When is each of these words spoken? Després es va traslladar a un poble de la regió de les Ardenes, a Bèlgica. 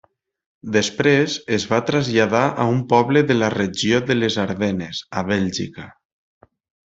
Després 0.75 1.33
es 1.57 1.65
va 1.73 1.79
traslladar 1.89 2.41
a 2.63 2.65
un 2.77 2.81
poble 2.95 3.23
de 3.33 3.37
la 3.41 3.51
regió 3.55 4.01
de 4.09 4.17
les 4.21 4.39
Ardenes, 4.45 5.03
a 5.21 5.25
Bèlgica. 5.31 5.87